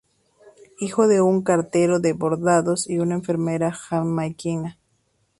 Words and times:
Es 0.65 0.71
hijo 0.81 1.07
de 1.07 1.21
un 1.21 1.43
cartero 1.43 1.99
de 1.99 2.13
Barbados 2.13 2.89
y 2.89 2.97
una 2.97 3.13
enfermera 3.13 3.71
jamaiquina. 3.71 4.79